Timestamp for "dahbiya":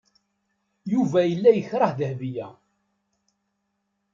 1.99-2.47